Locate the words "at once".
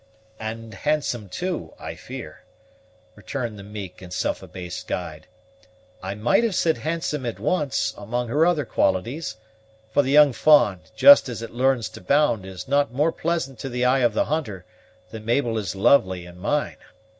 7.23-7.93